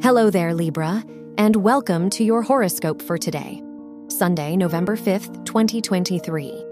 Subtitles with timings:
[0.00, 1.04] Hello there, Libra,
[1.38, 3.60] and welcome to your horoscope for today,
[4.06, 6.64] Sunday, November 5th, 2023.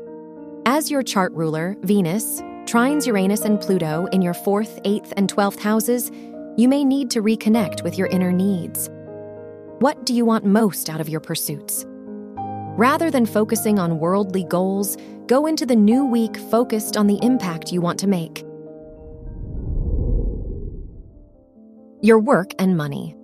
[0.64, 5.58] As your chart ruler, Venus, trines Uranus and Pluto in your 4th, 8th, and 12th
[5.58, 6.12] houses,
[6.56, 8.88] you may need to reconnect with your inner needs.
[9.80, 11.84] What do you want most out of your pursuits?
[12.78, 14.96] Rather than focusing on worldly goals,
[15.26, 18.44] go into the new week focused on the impact you want to make.
[22.02, 23.16] Your work and money.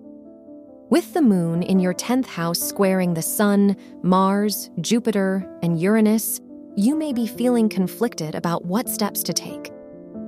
[0.88, 6.40] With the moon in your 10th house squaring the Sun, Mars, Jupiter, and Uranus,
[6.74, 9.70] you may be feeling conflicted about what steps to take.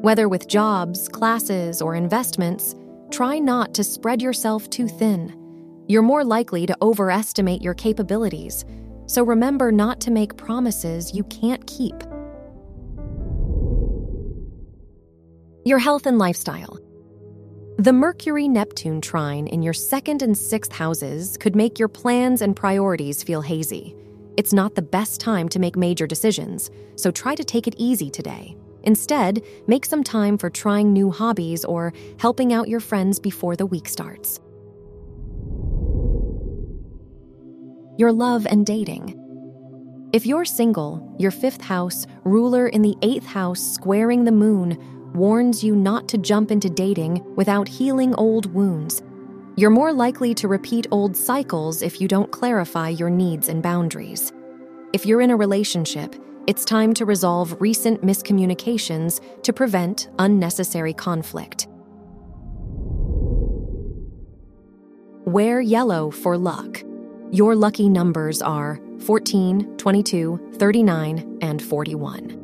[0.03, 2.75] Whether with jobs, classes, or investments,
[3.11, 5.35] try not to spread yourself too thin.
[5.89, 8.67] You're more likely to overestimate your capabilities,
[9.07, 11.95] so remember not to make promises you can't keep.
[15.65, 16.84] Your health and lifestyle.
[17.79, 22.55] The Mercury Neptune trine in your second and sixth houses could make your plans and
[22.55, 23.97] priorities feel hazy.
[24.37, 28.11] It's not the best time to make major decisions, so try to take it easy
[28.11, 28.57] today.
[28.85, 33.67] Instead, make some time for trying new hobbies or helping out your friends before the
[33.67, 34.39] week starts.
[37.99, 39.21] Your love and dating.
[40.13, 44.79] If you're single, your fifth house, ruler in the eighth house, squaring the moon,
[45.15, 49.03] warns you not to jump into dating without healing old wounds.
[49.57, 54.33] You're more likely to repeat old cycles if you don't clarify your needs and boundaries.
[54.93, 61.69] If you're in a relationship, it's time to resolve recent miscommunications to prevent unnecessary conflict.
[65.25, 66.83] Wear yellow for luck.
[67.31, 72.44] Your lucky numbers are 14, 22, 39, and 41.